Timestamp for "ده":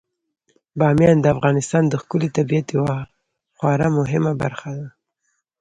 4.77-4.87